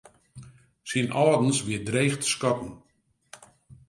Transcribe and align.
Syn 0.89 1.07
âldens 1.23 1.59
wie 1.67 1.79
dreech 1.87 2.15
te 2.21 2.27
skatten. 2.33 2.71